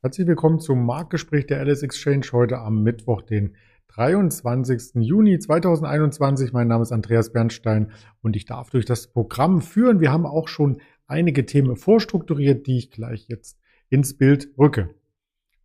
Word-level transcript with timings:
Herzlich 0.00 0.28
willkommen 0.28 0.60
zum 0.60 0.86
Marktgespräch 0.86 1.46
der 1.46 1.58
Alice 1.58 1.82
Exchange 1.82 2.24
heute 2.30 2.58
am 2.58 2.84
Mittwoch, 2.84 3.20
den 3.20 3.56
23. 3.88 4.94
Juni 4.94 5.40
2021. 5.40 6.52
Mein 6.52 6.68
Name 6.68 6.84
ist 6.84 6.92
Andreas 6.92 7.32
Bernstein 7.32 7.90
und 8.22 8.36
ich 8.36 8.44
darf 8.44 8.70
durch 8.70 8.84
das 8.84 9.08
Programm 9.08 9.60
führen. 9.60 9.98
Wir 9.98 10.12
haben 10.12 10.24
auch 10.24 10.46
schon 10.46 10.80
einige 11.08 11.46
Themen 11.46 11.74
vorstrukturiert, 11.74 12.68
die 12.68 12.78
ich 12.78 12.92
gleich 12.92 13.26
jetzt 13.26 13.58
ins 13.88 14.16
Bild 14.16 14.52
rücke. 14.56 14.94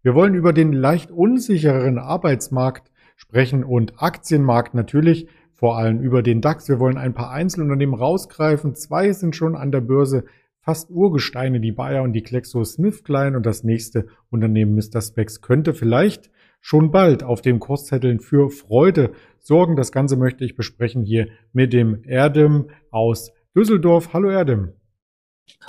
Wir 0.02 0.16
wollen 0.16 0.34
über 0.34 0.52
den 0.52 0.74
leicht 0.74 1.12
unsichereren 1.12 2.00
Arbeitsmarkt 2.00 2.92
sprechen 3.16 3.64
und 3.64 4.02
Aktienmarkt 4.02 4.74
natürlich, 4.74 5.28
vor 5.52 5.78
allem 5.78 6.02
über 6.02 6.24
den 6.24 6.42
DAX. 6.42 6.68
Wir 6.68 6.80
wollen 6.80 6.98
ein 6.98 7.14
paar 7.14 7.30
Einzelunternehmen 7.30 7.94
rausgreifen. 7.94 8.74
Zwei 8.74 9.14
sind 9.14 9.36
schon 9.36 9.56
an 9.56 9.72
der 9.72 9.82
Börse 9.82 10.26
fast 10.64 10.90
Urgesteine, 10.90 11.60
die 11.60 11.74
Bayer 11.74 12.04
und 12.04 12.14
die 12.14 12.24
Klexo 12.24 12.64
Smith 12.64 13.04
Klein 13.04 13.36
und 13.36 13.46
das 13.46 13.64
nächste 13.64 14.08
Unternehmen 14.30 14.76
Mr. 14.76 15.02
Specs 15.02 15.42
könnte 15.42 15.74
vielleicht 15.74 16.32
schon 16.62 16.92
bald 16.92 17.24
auf 17.24 17.42
dem 17.42 17.60
Kurszetteln 17.60 18.20
für 18.20 18.50
Freude 18.50 19.12
sorgen. 19.40 19.76
Das 19.76 19.92
Ganze 19.92 20.16
möchte 20.16 20.46
ich 20.46 20.56
besprechen 20.56 21.04
hier 21.04 21.28
mit 21.52 21.74
dem 21.74 22.02
Erdem 22.06 22.70
aus 22.90 23.34
Düsseldorf. 23.56 24.14
Hallo 24.14 24.30
Erdem. 24.30 24.74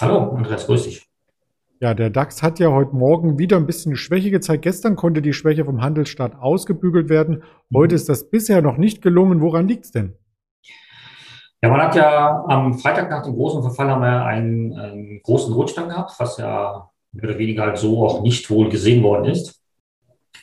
Hallo, 0.00 0.30
Andreas, 0.30 0.66
grüß 0.66 0.84
dich. 0.84 1.08
Ja, 1.80 1.92
der 1.92 2.10
DAX 2.10 2.42
hat 2.44 2.60
ja 2.60 2.70
heute 2.70 2.94
Morgen 2.94 3.36
wieder 3.36 3.56
ein 3.56 3.66
bisschen 3.66 3.96
Schwäche 3.96 4.30
gezeigt. 4.30 4.62
Gestern 4.62 4.94
konnte 4.94 5.20
die 5.20 5.32
Schwäche 5.32 5.64
vom 5.64 5.82
Handelsstaat 5.82 6.36
ausgebügelt 6.36 7.08
werden. 7.08 7.42
Heute 7.74 7.96
ist 7.96 8.08
das 8.08 8.30
bisher 8.30 8.62
noch 8.62 8.76
nicht 8.76 9.02
gelungen. 9.02 9.40
Woran 9.40 9.66
liegt 9.66 9.86
es 9.86 9.90
denn? 9.90 10.14
Ja, 11.64 11.70
man 11.70 11.80
hat 11.80 11.94
ja 11.94 12.44
am 12.46 12.74
Freitag 12.74 13.08
nach 13.08 13.22
dem 13.22 13.36
großen 13.36 13.62
Verfall 13.62 13.90
haben 13.90 14.02
wir 14.02 14.22
einen, 14.26 14.78
einen 14.78 15.22
großen 15.22 15.50
Rutschstand 15.54 15.88
gehabt, 15.88 16.12
was 16.18 16.36
ja 16.36 16.90
mehr 17.12 17.30
oder 17.30 17.38
weniger 17.38 17.62
halt 17.62 17.78
so 17.78 18.04
auch 18.04 18.20
nicht 18.20 18.50
wohl 18.50 18.68
gesehen 18.68 19.02
worden 19.02 19.32
ist. 19.32 19.62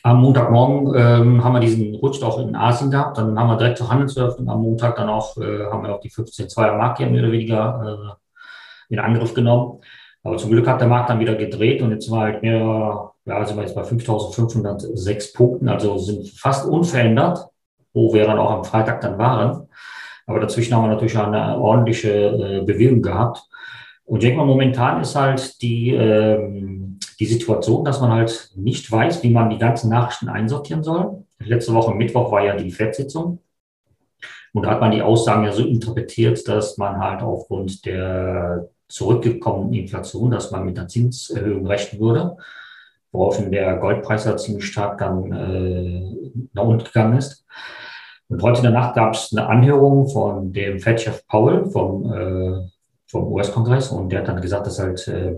Am 0.02 0.20
Montagmorgen 0.20 0.92
ähm, 0.96 1.44
haben 1.44 1.52
wir 1.52 1.60
diesen 1.60 1.94
Rutsch 1.94 2.20
auch 2.24 2.40
in 2.40 2.56
Asien 2.56 2.90
gehabt. 2.90 3.18
Dann 3.18 3.38
haben 3.38 3.46
wir 3.46 3.56
direkt 3.56 3.78
zur 3.78 3.88
Handelseröffnung 3.88 4.50
am 4.50 4.62
Montag 4.62 4.96
dann 4.96 5.08
auch, 5.08 5.36
äh, 5.36 5.66
haben 5.70 5.84
wir 5.84 5.94
auch 5.94 6.00
die 6.00 6.10
15-2er 6.10 6.76
Marke 6.76 7.06
mehr 7.06 7.22
oder 7.22 7.30
weniger 7.30 8.18
äh, 8.90 8.92
in 8.92 8.98
Angriff 8.98 9.32
genommen. 9.32 9.80
Aber 10.24 10.38
zum 10.38 10.50
Glück 10.50 10.66
hat 10.66 10.80
der 10.80 10.88
Markt 10.88 11.08
dann 11.08 11.20
wieder 11.20 11.36
gedreht 11.36 11.82
und 11.82 11.92
jetzt 11.92 12.10
war 12.10 12.22
halt 12.22 12.42
mehr, 12.42 13.12
ja, 13.26 13.44
sind 13.44 13.56
wir 13.56 13.62
jetzt 13.62 13.76
bei 13.76 13.82
5.506 13.82 15.36
Punkten, 15.36 15.68
also 15.68 15.98
sind 15.98 16.28
fast 16.30 16.66
unverändert, 16.66 17.46
wo 17.92 18.12
wir 18.12 18.26
dann 18.26 18.40
auch 18.40 18.50
am 18.50 18.64
Freitag 18.64 19.02
dann 19.02 19.18
waren. 19.18 19.68
Aber 20.26 20.40
dazwischen 20.40 20.74
haben 20.74 20.84
wir 20.84 20.88
natürlich 20.88 21.18
eine 21.18 21.58
ordentliche 21.58 22.10
äh, 22.10 22.64
Bewegung 22.64 23.02
gehabt. 23.02 23.42
Und 24.04 24.18
ich 24.18 24.24
denke 24.24 24.38
mal, 24.38 24.46
momentan 24.46 25.00
ist 25.00 25.14
halt 25.14 25.60
die, 25.62 25.90
ähm, 25.90 26.98
die 27.18 27.26
Situation, 27.26 27.84
dass 27.84 28.00
man 28.00 28.12
halt 28.12 28.50
nicht 28.56 28.90
weiß, 28.90 29.22
wie 29.22 29.30
man 29.30 29.50
die 29.50 29.58
ganzen 29.58 29.90
Nachrichten 29.90 30.28
einsortieren 30.28 30.82
soll. 30.82 31.24
Letzte 31.38 31.74
Woche 31.74 31.94
Mittwoch 31.94 32.30
war 32.30 32.44
ja 32.44 32.56
die 32.56 32.70
FED-Sitzung. 32.70 33.38
Und 34.52 34.64
da 34.64 34.72
hat 34.72 34.80
man 34.80 34.90
die 34.90 35.02
Aussagen 35.02 35.44
ja 35.44 35.52
so 35.52 35.64
interpretiert, 35.64 36.46
dass 36.46 36.76
man 36.76 36.98
halt 36.98 37.22
aufgrund 37.22 37.86
der 37.86 38.68
zurückgekommenen 38.88 39.72
Inflation, 39.72 40.30
dass 40.30 40.50
man 40.50 40.66
mit 40.66 40.78
einer 40.78 40.88
Zinserhöhung 40.88 41.66
rechnen 41.66 42.00
würde, 42.00 42.36
woraufhin 43.10 43.50
der 43.50 43.76
Goldpreis 43.76 44.26
ja 44.26 44.36
ziemlich 44.36 44.66
stark 44.66 44.98
dann 44.98 45.32
äh, 45.32 46.32
nach 46.52 46.64
unten 46.64 46.84
gegangen 46.84 47.16
ist. 47.16 47.46
Und 48.32 48.42
heute 48.42 48.58
in 48.58 48.62
der 48.62 48.72
Nacht 48.72 48.94
gab 48.94 49.12
es 49.12 49.30
eine 49.30 49.46
Anhörung 49.46 50.08
von 50.08 50.54
dem 50.54 50.78
Fed-Chef 50.78 51.26
Powell 51.26 51.66
vom, 51.66 52.10
äh, 52.10 52.66
vom 53.06 53.30
US-Kongress 53.30 53.90
und 53.90 54.10
der 54.10 54.20
hat 54.20 54.28
dann 54.28 54.40
gesagt, 54.40 54.66
dass 54.66 54.78
halt 54.78 55.06
äh, 55.06 55.34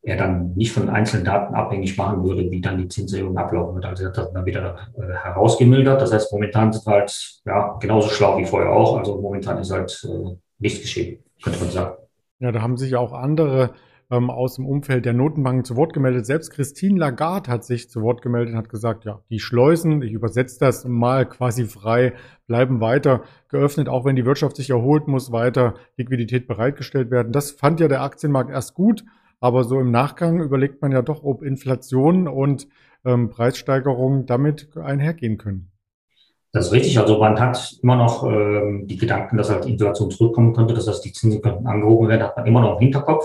er 0.00 0.16
dann 0.16 0.54
nicht 0.54 0.72
von 0.72 0.88
einzelnen 0.88 1.26
Daten 1.26 1.54
abhängig 1.54 1.98
machen 1.98 2.24
würde, 2.24 2.50
wie 2.50 2.62
dann 2.62 2.78
die 2.78 2.88
Zinserhöhung 2.88 3.36
ablaufen 3.36 3.74
wird. 3.74 3.84
Also 3.84 4.04
er 4.04 4.08
hat 4.08 4.16
das 4.16 4.32
dann 4.32 4.46
wieder 4.46 4.78
äh, 4.96 5.12
herausgemildert. 5.22 6.00
Das 6.00 6.14
heißt, 6.14 6.32
momentan 6.32 6.72
sind 6.72 6.86
wir 6.86 6.94
halt 6.94 7.40
ja, 7.44 7.76
genauso 7.78 8.08
schlau 8.08 8.38
wie 8.38 8.46
vorher 8.46 8.70
auch. 8.70 8.96
Also 8.96 9.20
momentan 9.20 9.58
ist 9.58 9.70
halt 9.70 10.08
äh, 10.08 10.34
nichts 10.58 10.80
geschehen, 10.80 11.22
könnte 11.42 11.60
man 11.60 11.68
sagen. 11.68 11.96
Ja, 12.38 12.52
da 12.52 12.62
haben 12.62 12.78
sich 12.78 12.96
auch 12.96 13.12
andere 13.12 13.72
ähm, 14.10 14.30
aus 14.30 14.56
dem 14.56 14.66
Umfeld 14.66 15.04
der 15.04 15.12
Notenbanken 15.12 15.64
zu 15.64 15.76
Wort 15.76 15.92
gemeldet. 15.92 16.26
Selbst 16.26 16.50
Christine 16.50 16.98
Lagarde 16.98 17.50
hat 17.50 17.64
sich 17.64 17.90
zu 17.90 18.02
Wort 18.02 18.22
gemeldet 18.22 18.52
und 18.52 18.58
hat 18.58 18.68
gesagt, 18.68 19.04
ja, 19.04 19.20
die 19.30 19.40
Schleusen, 19.40 20.02
ich 20.02 20.12
übersetze 20.12 20.58
das 20.60 20.84
mal 20.84 21.26
quasi 21.26 21.64
frei, 21.64 22.12
bleiben 22.46 22.80
weiter 22.80 23.22
geöffnet, 23.48 23.88
auch 23.88 24.04
wenn 24.04 24.16
die 24.16 24.26
Wirtschaft 24.26 24.56
sich 24.56 24.70
erholt, 24.70 25.08
muss 25.08 25.32
weiter 25.32 25.74
Liquidität 25.96 26.46
bereitgestellt 26.46 27.10
werden. 27.10 27.32
Das 27.32 27.50
fand 27.50 27.80
ja 27.80 27.88
der 27.88 28.02
Aktienmarkt 28.02 28.50
erst 28.50 28.74
gut, 28.74 29.04
aber 29.40 29.64
so 29.64 29.80
im 29.80 29.90
Nachgang 29.90 30.40
überlegt 30.40 30.82
man 30.82 30.92
ja 30.92 31.02
doch, 31.02 31.22
ob 31.22 31.42
Inflation 31.42 32.28
und 32.28 32.66
ähm, 33.04 33.30
Preissteigerungen 33.30 34.26
damit 34.26 34.76
einhergehen 34.76 35.38
können. 35.38 35.70
Das 36.54 36.66
ist 36.66 36.72
richtig. 36.72 36.98
Also 37.00 37.18
man 37.18 37.38
hat 37.40 37.78
immer 37.82 37.96
noch 37.96 38.22
ähm, 38.24 38.86
die 38.86 38.96
Gedanken, 38.96 39.36
dass 39.36 39.50
halt 39.50 39.66
Inflation 39.66 40.10
zurückkommen 40.12 40.54
könnte, 40.54 40.72
dass 40.72 40.84
das 40.86 41.00
die 41.00 41.12
Zinsen 41.12 41.42
könnten 41.42 41.66
angehoben 41.66 42.08
werden, 42.08 42.22
hat 42.22 42.36
man 42.36 42.46
immer 42.46 42.60
noch 42.60 42.74
im 42.74 42.78
Hinterkopf. 42.78 43.24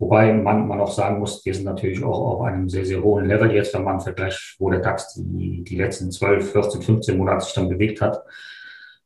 Wobei 0.00 0.32
man, 0.32 0.66
man 0.66 0.80
auch 0.80 0.90
sagen 0.90 1.18
muss, 1.18 1.44
wir 1.44 1.54
sind 1.54 1.66
natürlich 1.66 2.02
auch 2.02 2.18
auf 2.18 2.40
einem 2.40 2.70
sehr, 2.70 2.86
sehr 2.86 3.02
hohen 3.02 3.26
Level 3.26 3.52
jetzt, 3.52 3.74
wenn 3.74 3.84
man 3.84 4.00
vergleicht, 4.00 4.56
wo 4.58 4.70
der 4.70 4.80
DAX 4.80 5.12
die, 5.14 5.62
die 5.62 5.76
letzten 5.76 6.10
12, 6.10 6.52
14, 6.52 6.80
15 6.80 7.18
Monate 7.18 7.44
sich 7.44 7.52
dann 7.52 7.68
bewegt 7.68 8.00
hat. 8.00 8.22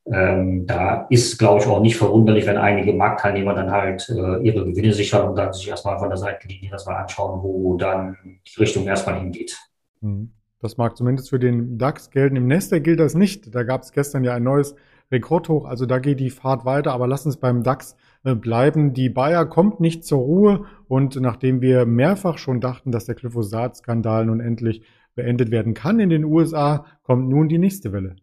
Ähm, 0.06 0.66
da 0.66 1.06
ist, 1.10 1.37
glaube 1.37 1.60
ich, 1.60 1.66
auch 1.66 1.81
nicht 1.81 1.97
verwunderlich, 1.97 2.47
wenn 2.47 2.59
einige 2.59 2.93
Marktteilnehmer 2.93 3.54
dann 3.54 3.72
halt 3.72 4.09
äh, 4.09 4.47
ihre 4.47 4.65
Gewinne 4.66 4.93
sichern 4.93 5.28
und 5.28 5.34
dann 5.34 5.53
sich 5.53 5.66
erstmal 5.66 5.99
von 5.99 6.10
der 6.10 6.19
Seitenlinie 6.19 6.71
das 6.71 6.87
mal 6.87 6.94
anschauen, 6.94 7.43
wo 7.43 7.77
dann 7.77 8.16
die 8.47 8.60
Richtung 8.60 8.87
erstmal 8.87 9.19
hingeht. 9.19 9.59
Mhm. 10.00 10.31
Das 10.60 10.77
mag 10.77 10.97
zumindest 10.97 11.31
für 11.31 11.41
den 11.41 11.77
DAX 11.77 12.10
gelten. 12.10 12.37
Im 12.37 12.47
Nester 12.47 12.78
gilt 12.78 13.00
das 13.00 13.15
nicht. 13.15 13.53
Da 13.53 13.65
gab 13.65 13.83
es 13.83 13.91
gestern 13.91 14.22
ja 14.22 14.34
ein 14.34 14.44
neues 14.44 14.77
Rekordhoch. 15.10 15.65
Also 15.65 15.87
da 15.87 15.99
geht 15.99 16.21
die 16.21 16.31
Fahrt 16.31 16.65
weiter. 16.65 16.93
Aber 16.93 17.09
lass 17.09 17.27
uns 17.27 17.37
beim 17.37 17.65
DAX 17.65 17.97
bleiben. 18.25 18.95
Die 18.95 19.11
Bayer 19.11 19.45
kommt 19.45 19.81
nicht 19.81 20.05
zur 20.05 20.21
Ruhe 20.21 20.65
und 20.89 21.21
nachdem 21.21 21.61
wir 21.61 21.85
mehrfach 21.85 22.39
schon 22.39 22.61
dachten, 22.61 22.91
dass 22.91 23.05
der 23.05 23.15
Glyphosat-Skandal 23.15 24.25
nun 24.27 24.41
endlich 24.41 24.83
beendet 25.15 25.51
werden 25.51 25.75
kann 25.75 26.01
in 26.01 26.09
den 26.09 26.25
USA, 26.25 26.87
kommt 27.03 27.29
nun 27.29 27.49
die 27.49 27.59
nächste 27.59 27.93
Welle. 27.93 28.17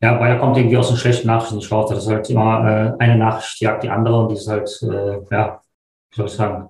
Ja, 0.00 0.14
Bayer 0.14 0.38
kommt 0.38 0.56
irgendwie 0.56 0.76
aus 0.76 0.88
den 0.88 0.96
schlechten 0.96 1.26
Nachrichten 1.26 1.58
raus. 1.74 1.90
Das 1.90 2.04
ist 2.04 2.10
halt 2.10 2.28
immer 2.30 2.94
äh, 2.98 3.02
eine 3.02 3.16
Nachricht 3.16 3.60
jagt 3.60 3.82
die 3.82 3.90
andere 3.90 4.22
und 4.22 4.28
die 4.30 4.36
ist 4.36 4.48
halt, 4.48 4.70
äh, 4.82 5.20
ja, 5.30 5.60
wie 6.10 6.16
soll 6.16 6.26
ich 6.26 6.32
sagen, 6.32 6.68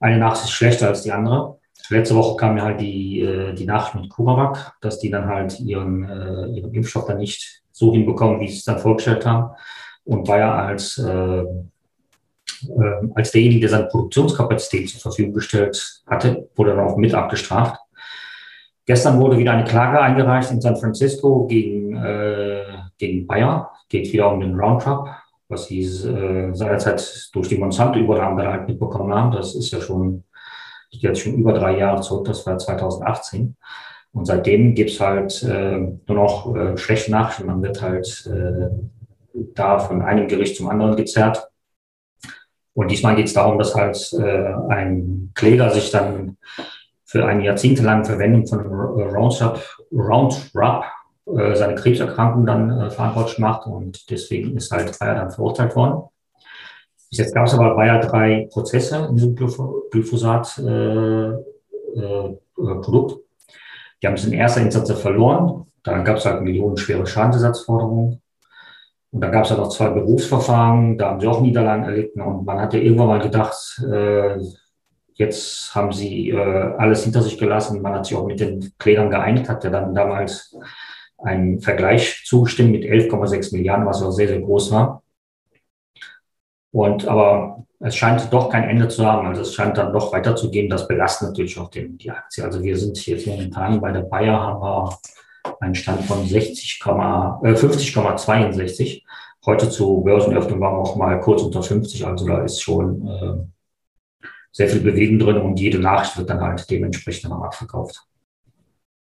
eine 0.00 0.18
Nachricht 0.18 0.44
ist 0.44 0.50
schlechter 0.50 0.88
als 0.88 1.02
die 1.02 1.12
andere. 1.12 1.58
Letzte 1.88 2.16
Woche 2.16 2.36
kam 2.36 2.54
mir 2.54 2.62
halt 2.62 2.80
die, 2.80 3.20
äh, 3.20 3.54
die 3.54 3.66
Nachricht 3.66 3.94
mit 3.94 4.10
CureVac, 4.10 4.76
dass 4.80 4.98
die 4.98 5.10
dann 5.10 5.26
halt 5.26 5.58
ihren, 5.60 6.04
äh, 6.04 6.46
ihren 6.48 6.74
Impfstoff 6.74 7.06
dann 7.06 7.18
nicht 7.18 7.62
so 7.70 7.92
hinbekommen, 7.92 8.40
wie 8.40 8.48
sie 8.48 8.58
es 8.58 8.64
dann 8.64 8.78
vorgestellt 8.78 9.24
haben 9.24 9.54
und 10.06 10.26
war 10.28 10.38
ja 10.38 10.54
als, 10.54 10.98
äh, 10.98 11.40
äh, 11.40 11.44
als 13.14 13.32
derjenige, 13.32 13.60
der 13.60 13.70
seine 13.70 13.86
Produktionskapazität 13.86 14.88
zur 14.88 15.00
Verfügung 15.00 15.34
gestellt 15.34 16.02
hatte, 16.06 16.48
wurde 16.54 16.74
dann 16.74 16.86
auch 16.86 16.96
mit 16.96 17.12
abgestraft. 17.12 17.78
Gestern 18.86 19.20
wurde 19.20 19.36
wieder 19.36 19.52
eine 19.52 19.64
Klage 19.64 20.00
eingereicht 20.00 20.52
in 20.52 20.60
San 20.60 20.76
Francisco 20.76 21.46
gegen, 21.48 21.96
äh, 21.96 22.62
gegen 22.98 23.26
Bayer. 23.26 23.72
Geht 23.88 24.12
wieder 24.12 24.32
um 24.32 24.40
den 24.40 24.54
Roundup, 24.54 25.08
was 25.48 25.66
sie 25.66 25.80
äh, 25.80 26.54
seinerzeit 26.54 27.28
durch 27.32 27.48
die 27.48 27.58
Monsanto-Übernahme 27.58 28.46
halt 28.46 28.68
mitbekommen 28.68 29.12
haben. 29.12 29.32
Das 29.32 29.56
ist 29.56 29.72
ja 29.72 29.80
schon, 29.80 30.22
jetzt 30.90 31.20
schon 31.20 31.34
über 31.34 31.52
drei 31.52 31.78
Jahre 31.78 32.00
zurück, 32.00 32.26
das 32.26 32.46
war 32.46 32.58
2018. 32.58 33.56
Und 34.12 34.24
seitdem 34.24 34.74
gibt 34.74 34.90
es 34.90 35.00
halt 35.00 35.42
äh, 35.42 35.78
nur 35.78 36.16
noch 36.16 36.54
äh, 36.54 36.76
schlechte 36.78 37.10
Nachrichten. 37.10 37.46
Man 37.46 37.62
wird 37.62 37.82
halt 37.82 38.24
äh, 38.32 38.70
da 39.54 39.78
von 39.78 40.02
einem 40.02 40.28
Gericht 40.28 40.56
zum 40.56 40.68
anderen 40.68 40.96
gezerrt. 40.96 41.48
Und 42.74 42.90
diesmal 42.90 43.16
geht 43.16 43.26
es 43.26 43.32
darum, 43.32 43.58
dass 43.58 43.74
halt 43.74 44.12
äh, 44.12 44.52
ein 44.68 45.32
Kläger 45.34 45.70
sich 45.70 45.90
dann 45.90 46.36
für 47.04 47.24
eine 47.24 47.44
jahrzehntelange 47.44 48.04
Verwendung 48.04 48.46
von 48.46 48.60
Roundup, 48.60 49.62
Roundup 49.92 50.84
äh, 51.26 51.56
seine 51.56 51.74
Krebserkrankung 51.74 52.46
dann 52.46 52.70
äh, 52.70 52.90
verantwortlich 52.90 53.38
macht 53.38 53.66
und 53.66 54.10
deswegen 54.10 54.56
ist 54.56 54.70
halt 54.70 54.96
Bayer 54.98 55.14
dann 55.14 55.30
verurteilt 55.30 55.74
worden. 55.74 56.02
Bis 57.10 57.18
jetzt 57.18 57.34
gab 57.34 57.46
es 57.46 57.54
aber 57.54 57.74
Bayer 57.74 58.00
drei 58.00 58.48
Prozesse 58.52 59.06
in 59.08 59.16
diesem 59.16 59.34
Glyphosat-Produkt. 59.34 61.52
Äh, 61.96 62.00
äh, 62.00 62.36
Die 64.02 64.06
haben 64.06 64.14
es 64.14 64.26
in 64.26 64.32
erster 64.32 64.60
Instanz 64.60 64.92
verloren. 64.92 65.66
Dann 65.82 66.04
gab 66.04 66.18
es 66.18 66.26
halt 66.26 66.42
millionenschwere 66.42 67.06
Schadensersatzforderungen. 67.06 68.20
Und 69.16 69.22
dann 69.22 69.32
gab 69.32 69.44
es 69.44 69.50
ja 69.50 69.56
noch 69.56 69.70
zwei 69.70 69.88
Berufsverfahren, 69.88 70.98
da 70.98 71.08
haben 71.08 71.20
sie 71.20 71.26
auch 71.26 71.40
Niederlagen 71.40 71.84
erlitten. 71.84 72.20
Und 72.20 72.44
man 72.44 72.60
hat 72.60 72.74
ja 72.74 72.80
irgendwann 72.80 73.06
mal 73.06 73.18
gedacht, 73.18 73.82
äh, 73.90 74.36
jetzt 75.14 75.74
haben 75.74 75.90
sie 75.90 76.28
äh, 76.28 76.36
alles 76.76 77.04
hinter 77.04 77.22
sich 77.22 77.38
gelassen. 77.38 77.80
Man 77.80 77.94
hat 77.94 78.04
sich 78.04 78.14
auch 78.14 78.26
mit 78.26 78.40
den 78.40 78.74
Klägern 78.78 79.08
geeinigt, 79.08 79.48
hat 79.48 79.64
ja 79.64 79.70
dann 79.70 79.94
damals 79.94 80.54
einen 81.16 81.62
Vergleich 81.62 82.24
zugestimmt 82.26 82.72
mit 82.72 82.84
11,6 82.84 83.56
Milliarden, 83.56 83.86
was 83.86 84.02
auch 84.02 84.10
sehr, 84.10 84.28
sehr 84.28 84.42
groß 84.42 84.72
war. 84.72 85.02
Und 86.70 87.08
aber 87.08 87.64
es 87.80 87.96
scheint 87.96 88.30
doch 88.34 88.50
kein 88.50 88.68
Ende 88.68 88.88
zu 88.88 89.06
haben. 89.06 89.26
Also 89.28 89.40
es 89.40 89.54
scheint 89.54 89.78
dann 89.78 89.94
doch 89.94 90.12
weiterzugehen. 90.12 90.68
Das 90.68 90.86
belastet 90.86 91.28
natürlich 91.28 91.58
auch 91.58 91.70
den, 91.70 91.96
die 91.96 92.10
Aktie. 92.10 92.44
Also 92.44 92.62
wir 92.62 92.76
sind 92.76 93.06
jetzt 93.06 93.26
momentan 93.26 93.80
bei 93.80 93.92
der 93.92 94.02
Bayer 94.02 94.38
haben 94.38 94.60
wir 94.60 94.88
einen 95.60 95.74
Stand 95.74 96.04
von 96.04 96.26
60, 96.26 96.80
äh, 96.84 96.88
50,62. 96.88 99.02
Heute 99.44 99.68
zu 99.70 100.02
Börsenöffnung 100.02 100.60
waren 100.60 100.74
wir 100.74 100.80
auch 100.80 100.96
mal 100.96 101.20
kurz 101.20 101.42
unter 101.42 101.62
50. 101.62 102.06
Also 102.06 102.26
da 102.26 102.42
ist 102.42 102.60
schon 102.60 103.06
äh, 103.06 103.36
sehr 104.52 104.68
viel 104.68 104.80
Bewegung 104.80 105.18
drin 105.18 105.36
und 105.36 105.60
jede 105.60 105.78
Nachricht 105.78 106.16
wird 106.16 106.30
dann 106.30 106.40
halt 106.40 106.70
dementsprechend 106.70 107.30
auch 107.32 107.42
abverkauft. 107.42 108.06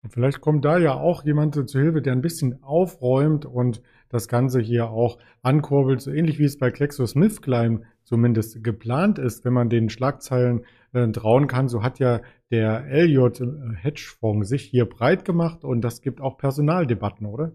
Vielleicht 0.09 0.41
kommt 0.41 0.65
da 0.65 0.79
ja 0.79 0.95
auch 0.95 1.23
jemand 1.25 1.69
zu 1.69 1.79
Hilfe, 1.79 2.01
der 2.01 2.13
ein 2.13 2.21
bisschen 2.21 2.63
aufräumt 2.63 3.45
und 3.45 3.83
das 4.09 4.27
Ganze 4.27 4.59
hier 4.59 4.89
auch 4.89 5.19
ankurbelt, 5.43 6.01
so 6.01 6.11
ähnlich 6.11 6.39
wie 6.39 6.45
es 6.45 6.57
bei 6.57 6.71
GlaxoSmithKline 6.71 7.81
zumindest 8.03 8.63
geplant 8.63 9.19
ist, 9.19 9.45
wenn 9.45 9.53
man 9.53 9.69
den 9.69 9.89
Schlagzeilen 9.89 10.65
äh, 10.93 11.07
trauen 11.07 11.47
kann. 11.47 11.69
So 11.69 11.83
hat 11.83 11.99
ja 11.99 12.21
der 12.51 12.85
Elliott 12.87 13.41
äh, 13.41 13.45
Hedgefonds 13.81 14.49
sich 14.49 14.63
hier 14.63 14.85
breit 14.85 15.25
gemacht 15.25 15.63
und 15.63 15.81
das 15.81 16.01
gibt 16.01 16.21
auch 16.21 16.37
Personaldebatten, 16.37 17.25
oder? 17.25 17.51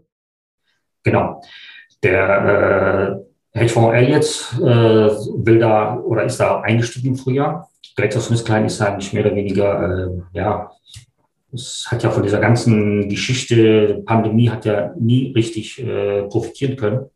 Genau. 1.02 1.42
Der 2.02 3.22
äh, 3.52 3.58
Hedgefonds 3.58 3.94
Elliott 3.94 4.60
äh, 4.60 5.44
will 5.44 5.58
da 5.58 5.96
oder 5.98 6.24
ist 6.24 6.38
da 6.38 6.60
eingestiegen 6.60 7.08
im 7.08 7.16
Frühjahr. 7.16 7.70
GlaxoSmithKline 7.96 8.66
ist 8.66 8.80
eigentlich 8.82 9.12
mehr 9.12 9.24
oder 9.24 9.34
weniger, 9.34 10.06
äh, 10.06 10.22
ja, 10.32 10.70
es 11.52 11.86
hat 11.90 12.02
ja 12.02 12.10
von 12.10 12.22
dieser 12.22 12.40
ganzen 12.40 13.08
Geschichte, 13.08 14.02
Pandemie 14.04 14.50
hat 14.50 14.64
ja 14.66 14.92
nie 14.98 15.32
richtig 15.32 15.82
äh, 15.82 16.24
profitieren 16.24 16.76
können. 16.76 17.10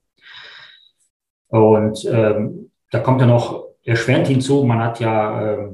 Und 1.49 2.05
ähm, 2.11 2.71
da 2.91 3.01
kommt 3.01 3.21
ja 3.21 3.27
noch 3.27 3.65
erschwerend 3.85 4.29
hinzu, 4.29 4.65
man 4.65 4.79
hat 4.79 5.01
ja 5.01 5.55
äh, 5.55 5.71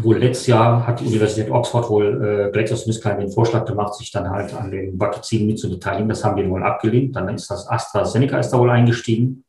wohl 0.00 0.18
letztes 0.18 0.46
Jahr 0.46 0.86
hat 0.86 1.00
die 1.00 1.06
Universität 1.06 1.50
Oxford 1.50 1.88
wohl 1.90 2.48
äh, 2.48 2.50
GlaxoSmithKline 2.52 3.20
den 3.20 3.32
Vorschlag 3.32 3.64
gemacht, 3.64 3.94
sich 3.94 4.10
dann 4.10 4.30
halt 4.30 4.54
an 4.54 4.70
den 4.70 4.98
Vakzinen 4.98 5.46
mitzubeteiligen. 5.46 6.08
Das 6.08 6.24
haben 6.24 6.36
die 6.36 6.48
wohl 6.48 6.62
abgelehnt. 6.62 7.16
Dann 7.16 7.28
ist 7.34 7.50
das 7.50 7.68
AstraZeneca 7.68 8.38
ist 8.38 8.50
da 8.50 8.58
wohl 8.58 8.70
eingestiegen. 8.70 9.44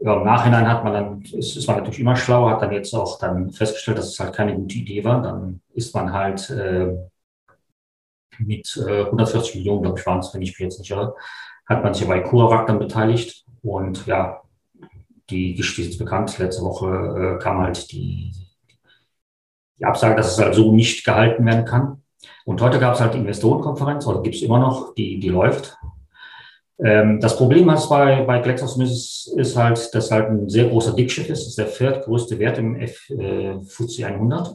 Ja, 0.00 0.18
Im 0.18 0.24
Nachhinein 0.24 0.68
hat 0.68 0.84
man 0.84 0.92
dann, 0.92 1.22
ist, 1.22 1.56
ist 1.56 1.66
man 1.66 1.78
natürlich 1.78 2.00
immer 2.00 2.16
schlauer, 2.16 2.50
hat 2.50 2.62
dann 2.62 2.72
jetzt 2.72 2.94
auch 2.94 3.18
dann 3.18 3.50
festgestellt, 3.50 3.98
dass 3.98 4.08
es 4.08 4.20
halt 4.20 4.34
keine 4.34 4.54
gute 4.54 4.76
Idee 4.76 5.02
war. 5.04 5.22
Dann 5.22 5.60
ist 5.72 5.94
man 5.94 6.12
halt 6.12 6.50
äh, 6.50 6.94
mit 8.38 8.76
äh, 8.86 9.04
140 9.04 9.56
Millionen, 9.56 9.82
glaube 9.82 9.98
ich, 9.98 10.06
waren 10.06 10.18
es, 10.18 10.34
wenn 10.34 10.42
ich 10.42 10.50
mich 10.50 10.58
jetzt 10.58 10.78
nicht 10.78 10.90
irre, 10.90 11.14
hat 11.66 11.82
man 11.82 11.94
sich 11.94 12.06
bei 12.06 12.20
CuraVac 12.20 12.66
dann 12.66 12.78
beteiligt. 12.78 13.44
Und 13.62 14.06
ja, 14.06 14.42
die 15.30 15.54
Geschichte 15.54 15.90
ist 15.90 15.98
bekannt. 15.98 16.38
Letzte 16.38 16.62
Woche 16.62 17.36
äh, 17.36 17.42
kam 17.42 17.58
halt 17.58 17.90
die, 17.90 18.32
die 19.78 19.84
Absage, 19.84 20.16
dass 20.16 20.32
es 20.32 20.38
halt 20.38 20.54
so 20.54 20.72
nicht 20.72 21.04
gehalten 21.04 21.44
werden 21.44 21.64
kann. 21.64 22.02
Und 22.44 22.60
heute 22.62 22.78
gab 22.78 22.94
es 22.94 23.00
halt 23.00 23.14
die 23.14 23.18
Investorenkonferenz, 23.18 24.06
oder 24.06 24.22
gibt 24.22 24.36
es 24.36 24.42
immer 24.42 24.58
noch, 24.58 24.94
die, 24.94 25.18
die 25.18 25.28
läuft. 25.28 25.76
Ähm, 26.78 27.20
das 27.20 27.36
Problem 27.36 27.68
ist 27.70 27.88
bei, 27.88 28.22
bei 28.22 28.40
GlaxoSmith 28.40 28.90
ist, 28.90 29.32
ist 29.36 29.56
halt, 29.56 29.94
dass 29.94 30.10
halt 30.10 30.28
ein 30.28 30.48
sehr 30.48 30.68
großer 30.68 30.92
Dickschiff 30.92 31.28
ist. 31.28 31.40
Das 31.40 31.48
ist 31.48 31.58
der 31.58 31.66
viertgrößte 31.66 32.38
Wert 32.38 32.58
im 32.58 32.76
F, 32.76 33.10
äh, 33.10 33.58
FTSE 33.62 34.06
100 34.06 34.54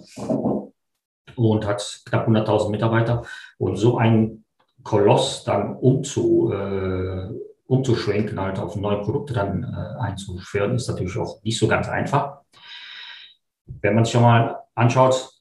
und 1.35 1.65
hat 1.65 2.01
knapp 2.05 2.27
100.000 2.27 2.69
Mitarbeiter. 2.69 3.23
Und 3.57 3.75
so 3.77 3.97
ein 3.97 4.43
Koloss 4.83 5.43
dann 5.43 5.75
umzu, 5.75 6.51
äh, 6.53 7.29
umzuschwenken, 7.65 8.39
halt 8.39 8.59
auf 8.59 8.75
neue 8.75 9.01
Produkte 9.01 9.33
dann 9.33 9.63
äh, 9.63 10.01
einzuführen, 10.01 10.75
ist 10.75 10.89
natürlich 10.89 11.17
auch 11.17 11.41
nicht 11.43 11.57
so 11.57 11.67
ganz 11.67 11.87
einfach. 11.87 12.41
Wenn 13.65 13.95
man 13.95 14.05
sich 14.05 14.13
schon 14.13 14.23
mal 14.23 14.60
anschaut, 14.81 15.31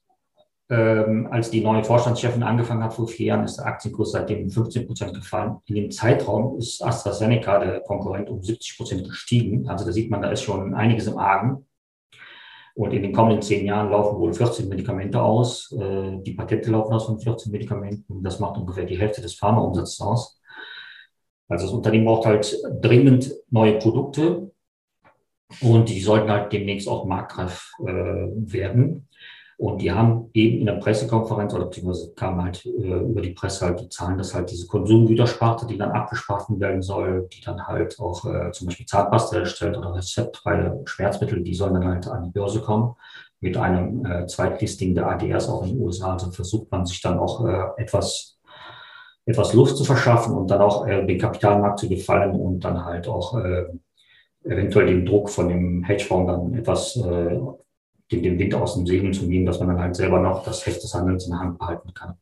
ähm, 0.71 1.27
als 1.31 1.51
die 1.51 1.63
neue 1.63 1.83
Vorstandschefin 1.83 2.45
angefangen 2.45 2.85
hat 2.85 2.95
vor 2.95 3.09
vier 3.09 3.27
Jahren, 3.27 3.45
ist 3.45 3.57
der 3.57 3.67
Aktienkurs 3.67 4.13
seitdem 4.13 4.49
15 4.49 4.87
Prozent 4.87 5.15
gefallen. 5.15 5.57
In 5.67 5.75
dem 5.75 5.91
Zeitraum 5.91 6.59
ist 6.59 6.83
AstraZeneca, 6.83 7.59
der 7.59 7.81
Konkurrent, 7.81 8.31
um 8.31 8.41
70 8.43 8.77
Prozent 8.77 9.09
gestiegen. 9.09 9.69
Also 9.69 9.85
da 9.85 9.91
sieht 9.91 10.11
man, 10.11 10.23
da 10.23 10.31
ist 10.31 10.43
schon 10.43 10.75
einiges 10.75 11.09
im 11.09 11.19
Argen. 11.19 11.67
Und 12.75 12.93
in 12.93 13.03
den 13.03 13.13
kommenden 13.13 13.43
zehn 13.43 13.67
Jahren 13.67 13.91
laufen 13.91 14.19
wohl 14.19 14.33
14 14.33 14.69
Medikamente 14.69 15.21
aus. 15.21 15.73
Äh, 15.73 16.19
die 16.23 16.35
Patente 16.35 16.71
laufen 16.71 16.93
aus 16.93 17.07
von 17.07 17.19
14 17.19 17.51
Medikamenten. 17.51 18.23
Das 18.23 18.39
macht 18.39 18.57
ungefähr 18.57 18.85
die 18.85 18.99
Hälfte 18.99 19.21
des 19.21 19.35
Pharmaumsatzes 19.35 20.01
aus. 20.01 20.41
Also 21.49 21.67
das 21.67 21.75
Unternehmen 21.75 22.05
braucht 22.05 22.27
halt 22.27 22.57
dringend 22.81 23.35
neue 23.51 23.77
Produkte 23.81 24.53
und 25.61 25.89
die 25.89 26.01
sollten 26.01 26.31
halt 26.31 26.53
demnächst 26.53 26.89
auch 26.89 27.07
marktreif 27.07 27.73
äh, 27.81 27.85
werden. 27.85 29.09
Und 29.61 29.83
die 29.83 29.93
haben 29.93 30.31
eben 30.33 30.61
in 30.61 30.65
der 30.65 30.77
Pressekonferenz 30.77 31.53
oder 31.53 31.67
beziehungsweise 31.67 32.15
kam 32.15 32.43
halt 32.43 32.65
äh, 32.65 32.71
über 32.71 33.21
die 33.21 33.33
Presse 33.33 33.67
halt 33.67 33.79
die 33.79 33.91
Zahlen, 33.91 34.17
dass 34.17 34.35
halt 34.35 34.51
diese 34.51 34.67
Konsumgütersparte, 34.67 35.67
die 35.67 35.77
dann 35.77 35.91
abgespart 35.91 36.47
werden 36.59 36.81
soll, 36.81 37.29
die 37.31 37.43
dann 37.43 37.67
halt 37.67 38.01
auch 38.01 38.25
äh, 38.25 38.53
zum 38.53 38.69
Beispiel 38.69 38.87
Zahnpasta 38.87 39.37
erstellt 39.37 39.77
oder 39.77 39.95
rezeptfreie 39.95 40.81
Schmerzmittel, 40.87 41.43
die 41.43 41.55
sollen 41.55 41.75
dann 41.75 41.85
halt 41.85 42.09
an 42.09 42.23
die 42.25 42.31
Börse 42.31 42.62
kommen 42.62 42.97
mit 43.41 43.59
einem 43.59 44.03
äh, 44.07 44.27
Zweitlisting 44.27 44.95
der 44.95 45.11
ADRs 45.11 45.51
auch 45.51 45.63
in 45.65 45.75
den 45.75 45.81
USA. 45.83 46.15
Also 46.15 46.31
versucht 46.31 46.71
man 46.71 46.87
sich 46.87 47.03
dann 47.03 47.19
auch 47.19 47.47
äh, 47.47 47.83
etwas, 47.83 48.39
etwas 49.27 49.53
Luft 49.53 49.77
zu 49.77 49.85
verschaffen 49.85 50.39
und 50.39 50.51
dann 50.51 50.63
auch 50.63 50.87
äh, 50.87 51.05
den 51.05 51.19
Kapitalmarkt 51.19 51.81
zu 51.81 51.89
gefallen 51.91 52.35
und 52.35 52.61
dann 52.61 52.83
halt 52.83 53.09
auch 53.09 53.37
äh, 53.37 53.67
eventuell 54.43 54.87
den 54.87 55.05
Druck 55.05 55.29
von 55.29 55.51
dem 55.51 55.85
Hedgefonds 55.85 56.33
dann 56.33 56.55
etwas 56.55 56.97
äh, 56.97 57.39
den, 58.11 58.23
den 58.23 58.39
Wind 58.39 58.55
aus 58.55 58.75
dem 58.75 58.87
Segeln 58.87 59.12
zu 59.12 59.27
nehmen, 59.27 59.47
dass 59.47 59.61
man 59.61 59.69
dann 59.69 59.81
halt 59.81 59.97
selber 59.97 60.21
noch 60.21 60.45
das 60.45 60.67
Heft 60.67 60.83
des 60.83 60.95
Handelns 60.95 61.27
in 61.27 61.33
der 61.33 61.41
Hand 61.41 61.59
behalten 61.59 61.95
kann. 61.95 62.15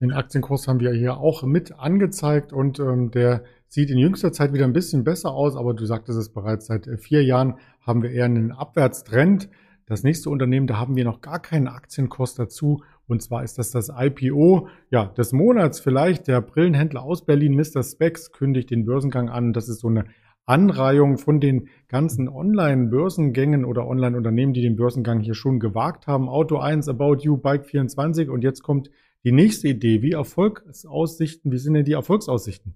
Den 0.00 0.12
Aktienkurs 0.12 0.68
haben 0.68 0.80
wir 0.80 0.92
hier 0.92 1.18
auch 1.18 1.44
mit 1.44 1.78
angezeigt 1.78 2.52
und 2.52 2.78
ähm, 2.78 3.10
der 3.10 3.44
sieht 3.68 3.90
in 3.90 3.98
jüngster 3.98 4.32
Zeit 4.32 4.52
wieder 4.52 4.64
ein 4.64 4.72
bisschen 4.72 5.04
besser 5.04 5.32
aus, 5.32 5.56
aber 5.56 5.74
du 5.74 5.86
sagtest 5.86 6.18
es 6.18 6.28
bereits, 6.30 6.66
seit 6.66 6.86
äh, 6.86 6.96
vier 6.96 7.24
Jahren 7.24 7.54
haben 7.80 8.02
wir 8.02 8.10
eher 8.10 8.26
einen 8.26 8.52
Abwärtstrend. 8.52 9.48
Das 9.86 10.02
nächste 10.02 10.30
Unternehmen, 10.30 10.66
da 10.66 10.78
haben 10.78 10.96
wir 10.96 11.04
noch 11.04 11.20
gar 11.20 11.40
keinen 11.40 11.68
Aktienkurs 11.68 12.34
dazu. 12.34 12.82
Und 13.06 13.22
zwar 13.22 13.44
ist 13.44 13.58
das 13.58 13.70
das 13.70 13.90
IPO 13.94 14.68
ja, 14.90 15.06
des 15.06 15.32
Monats 15.32 15.80
vielleicht. 15.80 16.26
Der 16.26 16.40
Brillenhändler 16.40 17.02
aus 17.02 17.26
Berlin, 17.26 17.54
Mr. 17.54 17.82
Specs, 17.82 18.32
kündigt 18.32 18.70
den 18.70 18.86
Börsengang 18.86 19.28
an. 19.28 19.52
Das 19.52 19.68
ist 19.68 19.80
so 19.80 19.88
eine 19.88 20.06
Anreihung 20.46 21.18
von 21.18 21.40
den 21.40 21.68
ganzen 21.88 22.28
Online-Börsengängen 22.28 23.64
oder 23.64 23.86
Online-Unternehmen, 23.86 24.52
die 24.52 24.62
den 24.62 24.76
Börsengang 24.76 25.20
hier 25.20 25.34
schon 25.34 25.58
gewagt 25.58 26.06
haben. 26.06 26.28
Auto 26.28 26.58
1, 26.58 26.88
About 26.88 27.18
You, 27.20 27.36
Bike 27.36 27.66
24 27.66 28.28
und 28.28 28.42
jetzt 28.42 28.62
kommt 28.62 28.90
die 29.24 29.32
nächste 29.32 29.68
Idee. 29.68 30.02
Wie 30.02 30.12
Erfolgsaussichten, 30.12 31.50
wie 31.50 31.58
sind 31.58 31.74
denn 31.74 31.84
die 31.84 31.92
Erfolgsaussichten? 31.92 32.74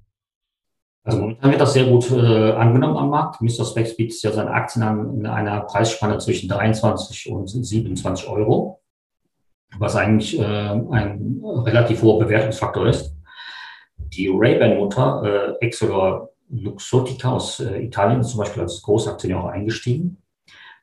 Also 1.04 1.20
momentan 1.20 1.50
wird 1.50 1.60
das 1.60 1.72
sehr 1.72 1.84
gut 1.84 2.10
äh, 2.10 2.52
angenommen 2.52 2.96
am 2.96 3.10
Markt. 3.10 3.40
Mr. 3.40 3.64
Specs 3.64 3.96
bietet 3.96 4.22
ja 4.22 4.32
seine 4.32 4.50
Aktien 4.50 4.82
an 4.82 5.18
in 5.18 5.26
einer 5.26 5.60
Preisspanne 5.60 6.18
zwischen 6.18 6.48
23 6.48 7.30
und 7.30 7.48
27 7.48 8.28
Euro, 8.28 8.80
was 9.78 9.96
eigentlich 9.96 10.38
äh, 10.38 10.44
ein 10.44 11.40
relativ 11.42 12.02
hoher 12.02 12.18
Bewertungsfaktor 12.18 12.86
ist. 12.88 13.14
Die 13.96 14.28
Ray-Ban-Mutter, 14.28 15.56
äh, 15.60 15.64
Excelor 15.64 16.30
Luxottica 16.50 17.32
aus 17.32 17.60
äh, 17.60 17.82
Italien 17.82 18.20
ist 18.20 18.30
zum 18.30 18.40
Beispiel 18.40 18.62
als 18.62 18.82
Großaktionär 18.82 19.40
auch 19.40 19.48
eingestiegen. 19.48 20.18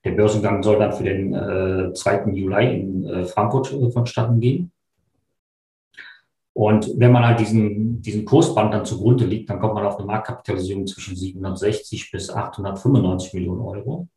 Der 0.03 0.12
Börsengang 0.12 0.62
soll 0.62 0.77
dann 0.77 0.93
für 0.93 1.03
den 1.03 1.34
äh, 1.34 1.93
2. 1.93 2.31
Juli 2.31 2.79
in 2.79 3.05
äh, 3.05 3.25
Frankfurt 3.25 3.74
äh, 3.74 3.89
vonstatten 3.89 4.39
gehen. 4.39 4.72
Und 6.53 6.89
wenn 6.98 7.12
man 7.12 7.25
halt 7.27 7.39
diesen, 7.39 8.01
diesen 8.01 8.24
Kursband 8.24 8.74
dann 8.74 8.86
zugrunde 8.86 9.25
liegt, 9.25 9.50
dann 9.50 9.60
kommt 9.60 9.74
man 9.74 9.86
auf 9.86 9.98
eine 9.98 10.05
Marktkapitalisierung 10.05 10.88
zwischen 10.88 11.15
760 11.15 12.12
bis 12.12 12.29
895 12.29 13.34
Millionen 13.34 13.62
Euro. 13.62 14.07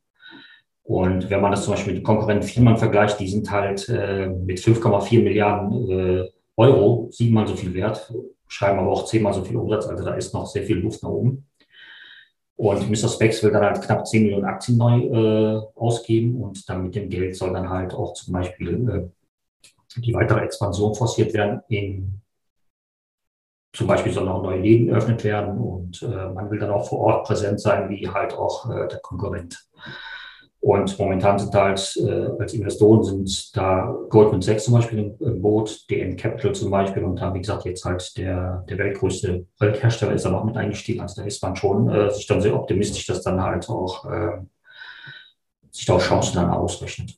Und 0.85 1.29
wenn 1.31 1.41
man 1.41 1.51
das 1.51 1.65
zum 1.65 1.75
Beispiel 1.75 1.95
mit 1.95 2.05
Konkurrenten 2.05 2.47
Firmen 2.47 2.77
vergleicht, 2.77 3.19
die 3.19 3.29
sind 3.29 3.51
halt 3.51 3.89
äh, 3.89 4.29
mit 4.29 4.61
5,4 4.61 5.23
Milliarden 5.23 5.91
äh, 5.91 6.29
Euro 6.57 7.09
siebenmal 7.11 7.47
so 7.47 7.57
viel 7.57 7.75
wert 7.75 8.13
schreiben 8.49 8.79
aber 8.79 8.91
auch 8.91 9.05
zehnmal 9.05 9.35
so 9.35 9.45
viel 9.45 9.57
Umsatz, 9.57 9.87
also 9.87 10.05
da 10.05 10.15
ist 10.15 10.35
noch 10.35 10.47
sehr 10.47 10.65
viel 10.65 10.79
Luft 10.79 11.03
nach 11.03 11.11
oben. 11.11 11.47
Und 12.57 12.91
Mr. 12.91 13.09
Specs 13.09 13.43
will 13.45 13.53
dann 13.53 13.65
halt 13.65 13.83
knapp 13.83 14.05
10 14.05 14.23
Millionen 14.25 14.45
Aktien 14.45 14.79
neu 14.79 14.99
äh, 14.99 15.63
ausgeben 15.77 16.43
und 16.43 16.69
dann 16.69 16.83
mit 16.83 16.95
dem 16.97 17.09
Geld 17.09 17.37
soll 17.37 17.53
dann 17.53 17.69
halt 17.69 17.95
auch 17.95 18.15
zum 18.15 18.33
Beispiel 18.33 18.91
äh, 18.91 20.01
die 20.01 20.13
weitere 20.13 20.41
Expansion 20.41 20.93
forciert 20.93 21.33
werden. 21.35 21.61
In, 21.69 22.21
zum 23.73 23.87
Beispiel 23.87 24.13
sollen 24.13 24.29
auch 24.29 24.43
neue 24.43 24.61
Läden 24.61 24.89
eröffnet 24.89 25.23
werden 25.23 25.57
und 25.59 26.03
äh, 26.03 26.07
man 26.07 26.51
will 26.51 26.59
dann 26.59 26.71
auch 26.71 26.89
vor 26.89 26.99
Ort 26.99 27.27
präsent 27.29 27.61
sein, 27.61 27.89
wie 27.91 28.09
halt 28.09 28.35
auch 28.35 28.69
äh, 28.69 28.89
der 28.89 28.99
Konkurrent. 28.99 29.69
Und 30.69 30.99
momentan 30.99 31.39
sind 31.39 31.55
da 31.55 31.65
als, 31.65 31.97
äh, 31.97 32.29
als 32.39 32.53
Investoren 32.53 33.03
sind 33.03 33.57
da 33.57 33.97
Goldman 34.11 34.43
Sachs 34.43 34.65
zum 34.67 34.75
Beispiel 34.75 35.17
im, 35.19 35.41
Boot, 35.41 35.89
DN 35.89 36.15
Capital 36.15 36.55
zum 36.55 36.71
Beispiel 36.71 37.05
und 37.05 37.19
da, 37.19 37.33
wie 37.33 37.39
gesagt, 37.39 37.65
jetzt 37.65 37.87
halt 37.87 38.19
der, 38.19 38.67
der 38.69 38.77
weltgrößte 38.77 39.47
Welthersteller 39.61 40.13
ist 40.13 40.27
dann 40.27 40.35
auch 40.35 40.45
mit 40.45 40.59
eingestiegen. 40.59 41.01
Also 41.01 41.23
da 41.23 41.27
ist 41.27 41.43
man 41.43 41.57
schon 41.57 41.89
äh, 41.89 42.11
sich 42.11 42.27
dann 42.27 42.43
sehr 42.43 42.55
optimistisch, 42.55 43.07
dass 43.07 43.23
dann 43.23 43.43
halt 43.43 43.67
auch 43.71 44.05
äh, 44.11 44.43
sich 45.71 45.87
da 45.87 45.95
auch 45.95 46.03
Chancen 46.03 46.35
dann 46.35 46.51
ausrechnet. 46.51 47.17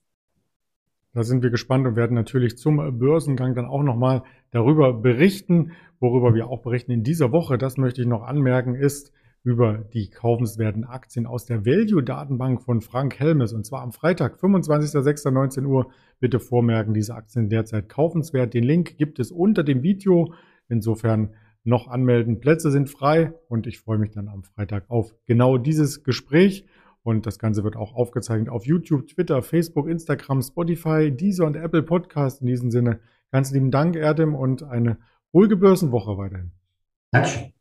Da 1.12 1.24
sind 1.24 1.42
wir 1.42 1.50
gespannt 1.50 1.88
und 1.88 1.96
werden 1.96 2.14
natürlich 2.14 2.56
zum 2.56 3.00
Börsengang 3.00 3.56
dann 3.56 3.66
auch 3.66 3.82
nochmal 3.82 4.22
darüber 4.52 4.92
berichten. 4.92 5.72
Worüber 5.98 6.36
wir 6.36 6.46
auch 6.46 6.62
berichten 6.62 6.92
in 6.92 7.02
dieser 7.02 7.32
Woche, 7.32 7.58
das 7.58 7.78
möchte 7.78 8.00
ich 8.00 8.06
noch 8.06 8.22
anmerken, 8.22 8.76
ist 8.76 9.10
über 9.42 9.78
die 9.78 10.10
kaufenswerten 10.10 10.84
Aktien 10.84 11.26
aus 11.26 11.46
der 11.46 11.64
Value-Datenbank 11.64 12.62
von 12.62 12.80
Frank 12.80 13.18
Helmes. 13.18 13.52
Und 13.52 13.64
zwar 13.64 13.82
am 13.82 13.92
Freitag, 13.92 14.36
25.06.19 14.36 15.64
Uhr. 15.64 15.90
Bitte 16.18 16.40
vormerken, 16.40 16.92
diese 16.92 17.14
Aktien 17.14 17.48
derzeit 17.48 17.88
kaufenswert. 17.88 18.52
Den 18.52 18.64
Link 18.64 18.98
gibt 18.98 19.18
es 19.18 19.30
unter 19.32 19.62
dem 19.62 19.82
Video. 19.82 20.34
Insofern 20.68 21.30
noch 21.64 21.88
anmelden. 21.88 22.40
Plätze 22.40 22.70
sind 22.70 22.90
frei 22.90 23.32
und 23.48 23.66
ich 23.66 23.80
freue 23.80 23.98
mich 23.98 24.10
dann 24.10 24.28
am 24.28 24.42
Freitag 24.42 24.84
auf 24.88 25.14
genau 25.26 25.58
dieses 25.58 26.04
Gespräch. 26.04 26.66
Und 27.02 27.24
das 27.24 27.38
Ganze 27.38 27.64
wird 27.64 27.76
auch 27.76 27.94
aufgezeichnet 27.94 28.50
auf 28.50 28.66
YouTube, 28.66 29.06
Twitter, 29.06 29.40
Facebook, 29.42 29.88
Instagram, 29.88 30.42
Spotify, 30.42 31.10
Deezer 31.10 31.46
und 31.46 31.56
Apple 31.56 31.82
Podcast. 31.82 32.42
In 32.42 32.46
diesem 32.46 32.70
Sinne 32.70 33.00
ganz 33.30 33.50
lieben 33.52 33.70
Dank, 33.70 33.96
Erdem, 33.96 34.34
und 34.34 34.62
eine 34.62 34.98
ruhige 35.32 35.56
Börsenwoche 35.56 36.18
weiterhin. 36.18 36.52
Dankeschön. 37.10 37.59